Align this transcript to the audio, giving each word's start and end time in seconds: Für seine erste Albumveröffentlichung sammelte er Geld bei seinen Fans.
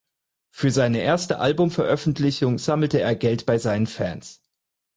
Für 0.49 0.71
seine 0.71 0.97
erste 0.97 1.37
Albumveröffentlichung 1.37 2.57
sammelte 2.57 2.99
er 2.99 3.15
Geld 3.15 3.45
bei 3.45 3.59
seinen 3.59 3.85
Fans. 3.85 4.41